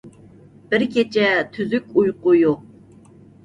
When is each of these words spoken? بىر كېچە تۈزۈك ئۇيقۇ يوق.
بىر 0.71 0.85
كېچە 0.95 1.29
تۈزۈك 1.59 1.95
ئۇيقۇ 2.03 2.37
يوق. 2.41 2.69